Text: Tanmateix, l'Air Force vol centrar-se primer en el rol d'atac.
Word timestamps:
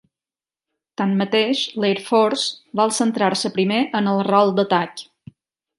Tanmateix, 1.01 1.61
l'Air 1.85 2.01
Force 2.09 2.79
vol 2.81 2.97
centrar-se 3.01 3.55
primer 3.59 3.79
en 4.01 4.13
el 4.15 4.27
rol 4.33 4.55
d'atac. 4.61 5.07